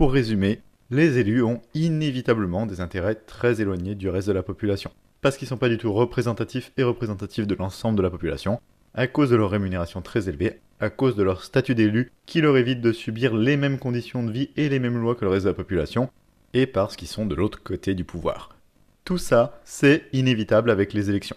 [0.00, 4.90] Pour résumer, les élus ont inévitablement des intérêts très éloignés du reste de la population,
[5.20, 8.62] parce qu'ils ne sont pas du tout représentatifs et représentatifs de l'ensemble de la population,
[8.94, 12.56] à cause de leur rémunération très élevée, à cause de leur statut d'élu qui leur
[12.56, 15.44] évite de subir les mêmes conditions de vie et les mêmes lois que le reste
[15.44, 16.08] de la population,
[16.54, 18.56] et parce qu'ils sont de l'autre côté du pouvoir.
[19.04, 21.36] Tout ça, c'est inévitable avec les élections.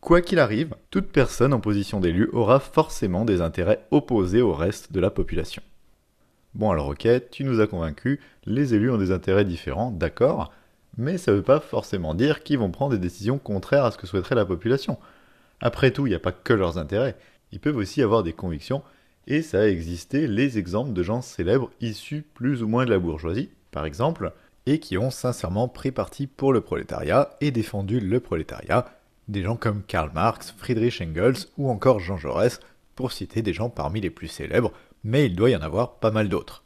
[0.00, 4.92] Quoi qu'il arrive, toute personne en position d'élu aura forcément des intérêts opposés au reste
[4.92, 5.62] de la population.
[6.54, 10.52] Bon alors ok, tu nous as convaincus, les élus ont des intérêts différents, d'accord,
[10.96, 13.98] mais ça ne veut pas forcément dire qu'ils vont prendre des décisions contraires à ce
[13.98, 14.98] que souhaiterait la population.
[15.60, 17.16] Après tout, il n'y a pas que leurs intérêts,
[17.52, 18.82] ils peuvent aussi avoir des convictions,
[19.28, 22.98] et ça a existé les exemples de gens célèbres issus plus ou moins de la
[22.98, 24.32] bourgeoisie, par exemple,
[24.66, 28.86] et qui ont sincèrement pris parti pour le prolétariat et défendu le prolétariat,
[29.28, 32.58] des gens comme Karl Marx, Friedrich Engels ou encore Jean Jaurès,
[32.96, 34.72] pour citer des gens parmi les plus célèbres,
[35.04, 36.64] mais il doit y en avoir pas mal d'autres.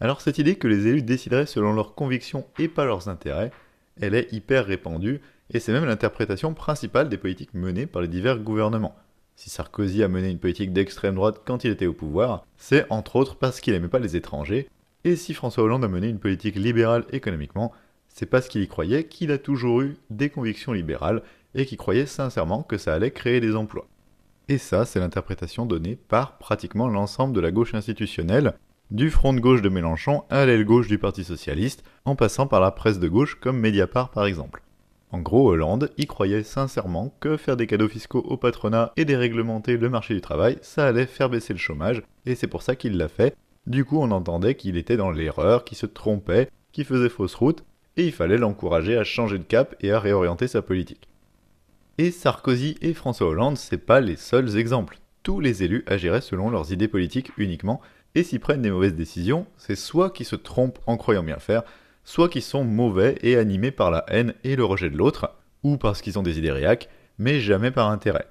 [0.00, 3.50] Alors cette idée que les élus décideraient selon leurs convictions et pas leurs intérêts,
[4.00, 8.38] elle est hyper répandue, et c'est même l'interprétation principale des politiques menées par les divers
[8.38, 8.96] gouvernements.
[9.36, 13.16] Si Sarkozy a mené une politique d'extrême droite quand il était au pouvoir, c'est entre
[13.16, 14.68] autres parce qu'il n'aimait pas les étrangers,
[15.04, 17.72] et si François Hollande a mené une politique libérale économiquement,
[18.08, 21.22] c'est parce qu'il y croyait qu'il a toujours eu des convictions libérales
[21.54, 23.86] et qu'il croyait sincèrement que ça allait créer des emplois.
[24.48, 28.54] Et ça, c'est l'interprétation donnée par pratiquement l'ensemble de la gauche institutionnelle,
[28.92, 32.60] du front de gauche de Mélenchon à l'aile gauche du Parti Socialiste, en passant par
[32.60, 34.62] la presse de gauche comme Mediapart par exemple.
[35.10, 39.76] En gros, Hollande y croyait sincèrement que faire des cadeaux fiscaux au patronat et déréglementer
[39.76, 42.96] le marché du travail, ça allait faire baisser le chômage, et c'est pour ça qu'il
[42.96, 43.34] l'a fait.
[43.66, 47.64] Du coup, on entendait qu'il était dans l'erreur, qu'il se trompait, qu'il faisait fausse route,
[47.96, 51.08] et il fallait l'encourager à changer de cap et à réorienter sa politique.
[51.98, 54.98] Et Sarkozy et François Hollande, c'est pas les seuls exemples.
[55.22, 57.80] Tous les élus agiraient selon leurs idées politiques uniquement,
[58.14, 61.62] et s'ils prennent des mauvaises décisions, c'est soit qu'ils se trompent en croyant bien faire,
[62.04, 65.78] soit qu'ils sont mauvais et animés par la haine et le rejet de l'autre, ou
[65.78, 68.26] parce qu'ils ont des idées réacs, mais jamais par intérêt.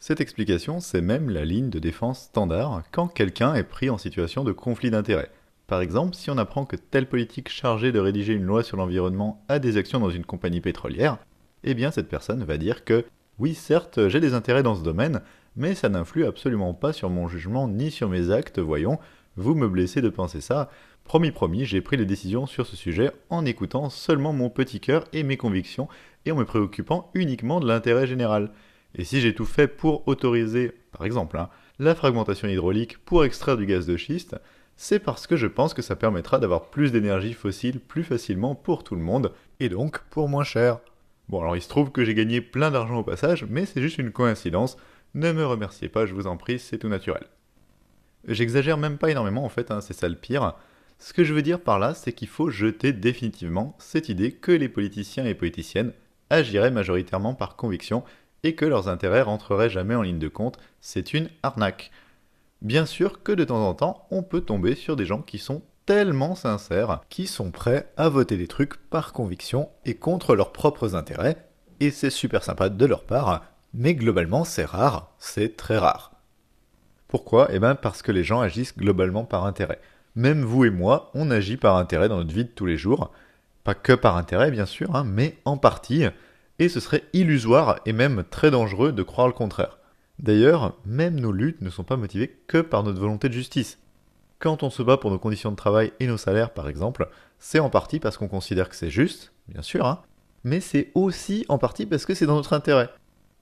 [0.00, 4.42] Cette explication, c'est même la ligne de défense standard quand quelqu'un est pris en situation
[4.42, 5.30] de conflit d'intérêts.
[5.68, 9.44] Par exemple, si on apprend que telle politique chargée de rédiger une loi sur l'environnement
[9.48, 11.18] a des actions dans une compagnie pétrolière,
[11.64, 13.04] eh bien cette personne va dire que
[13.38, 15.22] oui, certes, j'ai des intérêts dans ce domaine,
[15.56, 18.98] mais ça n'influe absolument pas sur mon jugement ni sur mes actes, voyons,
[19.36, 20.70] vous me blessez de penser ça.
[21.04, 25.04] Promis, promis, j'ai pris les décisions sur ce sujet en écoutant seulement mon petit cœur
[25.12, 25.88] et mes convictions
[26.24, 28.50] et en me préoccupant uniquement de l'intérêt général.
[28.94, 31.48] Et si j'ai tout fait pour autoriser, par exemple, hein,
[31.78, 34.36] la fragmentation hydraulique pour extraire du gaz de schiste,
[34.76, 38.84] c'est parce que je pense que ça permettra d'avoir plus d'énergie fossile plus facilement pour
[38.84, 40.78] tout le monde, et donc pour moins cher.
[41.28, 43.98] Bon, alors il se trouve que j'ai gagné plein d'argent au passage, mais c'est juste
[43.98, 44.76] une coïncidence.
[45.14, 47.24] Ne me remerciez pas, je vous en prie, c'est tout naturel.
[48.26, 50.54] J'exagère même pas énormément en fait, hein, c'est ça le pire.
[50.98, 54.52] Ce que je veux dire par là, c'est qu'il faut jeter définitivement cette idée que
[54.52, 55.92] les politiciens et politiciennes
[56.30, 58.04] agiraient majoritairement par conviction
[58.44, 61.90] et que leurs intérêts rentreraient jamais en ligne de compte, c'est une arnaque.
[62.60, 65.62] Bien sûr que de temps en temps, on peut tomber sur des gens qui sont
[65.94, 70.94] tellement sincères qui sont prêts à voter des trucs par conviction et contre leurs propres
[70.94, 71.36] intérêts,
[71.80, 73.44] et c'est super sympa de leur part,
[73.74, 76.12] mais globalement c'est rare, c'est très rare.
[77.08, 77.48] Pourquoi?
[77.52, 79.82] Eh bien parce que les gens agissent globalement par intérêt.
[80.16, 83.12] Même vous et moi, on agit par intérêt dans notre vie de tous les jours.
[83.62, 86.06] Pas que par intérêt bien sûr, hein, mais en partie,
[86.58, 89.76] et ce serait illusoire et même très dangereux de croire le contraire.
[90.18, 93.78] D'ailleurs, même nos luttes ne sont pas motivées que par notre volonté de justice.
[94.42, 97.08] Quand on se bat pour nos conditions de travail et nos salaires, par exemple,
[97.38, 100.02] c'est en partie parce qu'on considère que c'est juste, bien sûr, hein,
[100.42, 102.90] mais c'est aussi en partie parce que c'est dans notre intérêt.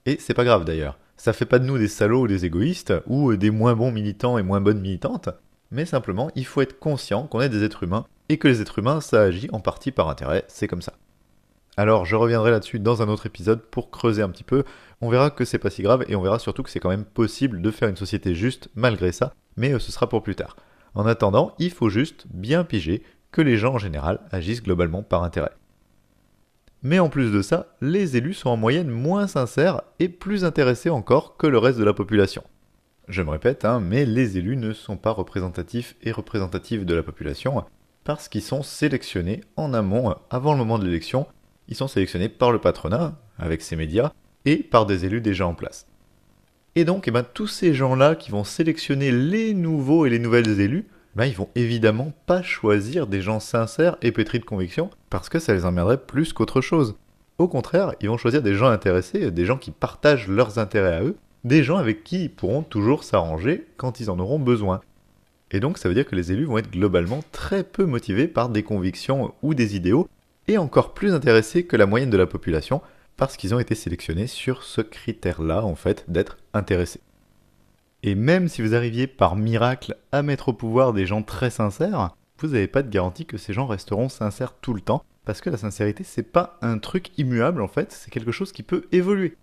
[0.04, 0.98] Et c'est pas grave d'ailleurs.
[1.16, 4.36] Ça fait pas de nous des salauds ou des égoïstes, ou des moins bons militants
[4.36, 5.30] et moins bonnes militantes,
[5.70, 8.80] mais simplement il faut être conscient qu'on est des êtres humains, et que les êtres
[8.80, 10.92] humains ça agit en partie par intérêt, c'est comme ça.
[11.78, 14.64] Alors je reviendrai là-dessus dans un autre épisode pour creuser un petit peu.
[15.00, 17.06] On verra que c'est pas si grave et on verra surtout que c'est quand même
[17.06, 20.56] possible de faire une société juste malgré ça, mais euh, ce sera pour plus tard.
[20.94, 25.22] En attendant, il faut juste bien piger que les gens en général agissent globalement par
[25.22, 25.52] intérêt.
[26.82, 30.90] Mais en plus de ça, les élus sont en moyenne moins sincères et plus intéressés
[30.90, 32.42] encore que le reste de la population.
[33.08, 37.02] Je me répète, hein, mais les élus ne sont pas représentatifs et représentatifs de la
[37.02, 37.64] population
[38.04, 41.26] parce qu'ils sont sélectionnés en amont, avant le moment de l'élection.
[41.68, 44.12] Ils sont sélectionnés par le patronat, avec ses médias,
[44.44, 45.86] et par des élus déjà en place.
[46.76, 50.60] Et donc, eh ben, tous ces gens-là qui vont sélectionner les nouveaux et les nouvelles
[50.60, 50.86] élus,
[51.16, 55.40] ben, ils vont évidemment pas choisir des gens sincères et pétris de conviction, parce que
[55.40, 56.94] ça les emmerderait plus qu'autre chose.
[57.38, 61.02] Au contraire, ils vont choisir des gens intéressés, des gens qui partagent leurs intérêts à
[61.02, 64.80] eux, des gens avec qui ils pourront toujours s'arranger quand ils en auront besoin.
[65.50, 68.48] Et donc ça veut dire que les élus vont être globalement très peu motivés par
[68.50, 70.08] des convictions ou des idéaux,
[70.46, 72.82] et encore plus intéressés que la moyenne de la population,
[73.20, 77.02] parce qu'ils ont été sélectionnés sur ce critère-là, en fait, d'être intéressés.
[78.02, 82.16] Et même si vous arriviez par miracle à mettre au pouvoir des gens très sincères,
[82.38, 85.50] vous n'avez pas de garantie que ces gens resteront sincères tout le temps, parce que
[85.50, 89.36] la sincérité, c'est pas un truc immuable en fait, c'est quelque chose qui peut évoluer.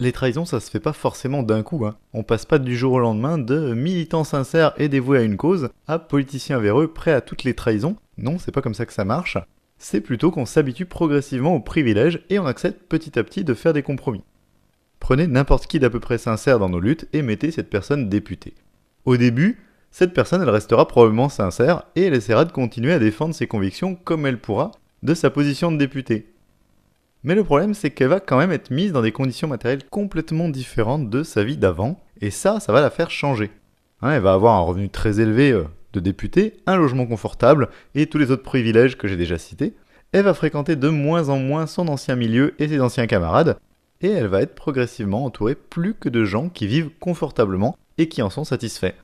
[0.00, 1.86] Les trahisons, ça se fait pas forcément d'un coup.
[1.86, 1.94] Hein.
[2.14, 5.68] On passe pas du jour au lendemain de militants sincères et dévoués à une cause
[5.86, 7.94] à politiciens véreux prêts à toutes les trahisons.
[8.18, 9.38] Non, c'est pas comme ça que ça marche.
[9.84, 13.72] C'est plutôt qu'on s'habitue progressivement aux privilèges et on accepte petit à petit de faire
[13.72, 14.22] des compromis.
[15.00, 18.54] Prenez n'importe qui d'à peu près sincère dans nos luttes et mettez cette personne députée.
[19.06, 19.58] Au début,
[19.90, 23.96] cette personne elle restera probablement sincère et elle essaiera de continuer à défendre ses convictions
[23.96, 24.70] comme elle pourra
[25.02, 26.28] de sa position de députée.
[27.24, 30.48] Mais le problème c'est qu'elle va quand même être mise dans des conditions matérielles complètement
[30.48, 33.50] différentes de sa vie d'avant et ça, ça va la faire changer.
[34.00, 38.06] Hein, elle va avoir un revenu très élevé euh, de députée, un logement confortable et
[38.06, 39.74] tous les autres privilèges que j'ai déjà cités.
[40.12, 43.58] Elle va fréquenter de moins en moins son ancien milieu et ses anciens camarades,
[44.00, 48.22] et elle va être progressivement entourée plus que de gens qui vivent confortablement et qui
[48.22, 48.94] en sont satisfaits.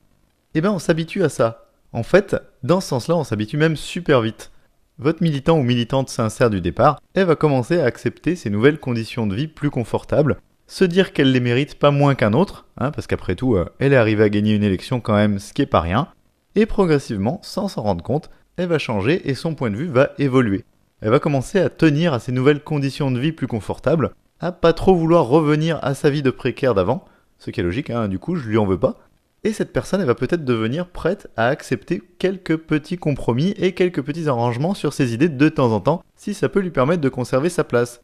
[0.53, 1.69] Eh bien on s'habitue à ça.
[1.93, 4.51] En fait, dans ce sens-là, on s'habitue même super vite.
[4.99, 9.25] Votre militant ou militante sincère du départ, elle va commencer à accepter ces nouvelles conditions
[9.25, 10.37] de vie plus confortables,
[10.67, 13.93] se dire qu'elle les mérite pas moins qu'un autre, hein, parce qu'après tout, euh, elle
[13.93, 16.09] est arrivée à gagner une élection quand même, ce qui est pas rien,
[16.55, 20.11] et progressivement, sans s'en rendre compte, elle va changer et son point de vue va
[20.17, 20.65] évoluer.
[21.01, 24.73] Elle va commencer à tenir à ces nouvelles conditions de vie plus confortables, à pas
[24.73, 27.05] trop vouloir revenir à sa vie de précaire d'avant,
[27.37, 28.97] ce qui est logique, hein, du coup je lui en veux pas.
[29.45, 34.01] Et cette personne, elle va peut-être devenir prête à accepter quelques petits compromis et quelques
[34.01, 37.07] petits arrangements sur ses idées de temps en temps, si ça peut lui permettre de
[37.07, 38.01] conserver sa place.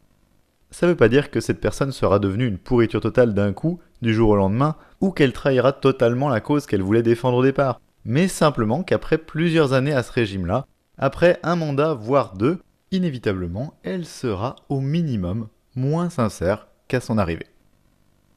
[0.70, 4.14] Ça veut pas dire que cette personne sera devenue une pourriture totale d'un coup, du
[4.14, 8.28] jour au lendemain, ou qu'elle trahira totalement la cause qu'elle voulait défendre au départ, mais
[8.28, 10.66] simplement qu'après plusieurs années à ce régime-là,
[10.96, 12.60] après un mandat voire deux,
[12.92, 17.48] inévitablement, elle sera au minimum moins sincère qu'à son arrivée.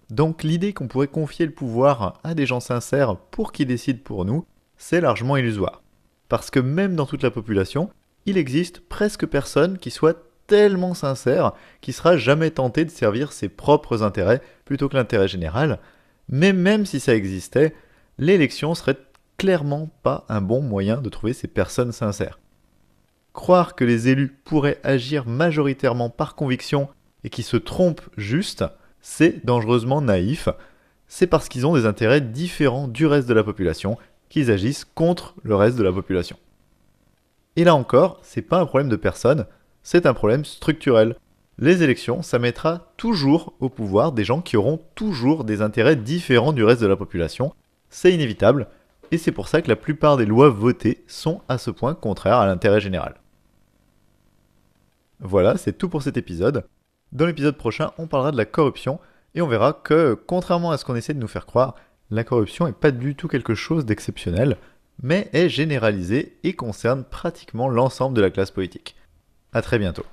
[0.09, 4.25] Donc l'idée qu'on pourrait confier le pouvoir à des gens sincères pour qu'ils décident pour
[4.25, 4.43] nous,
[4.75, 5.83] c'est largement illusoire.
[6.29, 7.91] Parce que même dans toute la population,
[8.25, 10.17] il existe presque personne qui soit
[10.47, 15.77] tellement sincère qu'il sera jamais tenté de servir ses propres intérêts plutôt que l'intérêt général,
[16.27, 17.75] mais même si ça existait,
[18.17, 18.97] l'élection serait
[19.39, 22.39] clairement pas un bon moyen de trouver ces personnes sincères.
[23.31, 26.89] Croire que les élus pourraient agir majoritairement par conviction
[27.23, 28.65] et qui se trompent juste,
[29.01, 30.49] c'est dangereusement naïf.
[31.07, 33.97] C'est parce qu'ils ont des intérêts différents du reste de la population
[34.27, 36.37] qu'ils agissent contre le reste de la population.
[37.55, 39.45] Et là encore, c'est pas un problème de personne,
[39.83, 41.15] c'est un problème structurel.
[41.57, 46.53] Les élections, ça mettra toujours au pouvoir des gens qui auront toujours des intérêts différents
[46.53, 47.53] du reste de la population.
[47.89, 48.67] C'est inévitable,
[49.11, 52.37] et c'est pour ça que la plupart des lois votées sont à ce point contraires
[52.39, 53.15] à l'intérêt général.
[55.19, 56.65] Voilà, c'est tout pour cet épisode.
[57.11, 58.99] Dans l'épisode prochain, on parlera de la corruption
[59.35, 61.75] et on verra que, contrairement à ce qu'on essaie de nous faire croire,
[62.09, 64.57] la corruption n'est pas du tout quelque chose d'exceptionnel,
[65.01, 68.95] mais est généralisée et concerne pratiquement l'ensemble de la classe politique.
[69.53, 70.05] A très bientôt.